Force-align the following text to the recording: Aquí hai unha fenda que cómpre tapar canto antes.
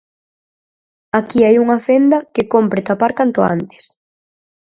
Aquí 1.19 1.39
hai 1.43 1.55
unha 1.63 1.79
fenda 1.87 2.17
que 2.33 2.49
cómpre 2.53 2.85
tapar 2.89 3.11
canto 3.19 3.39
antes. 3.55 3.83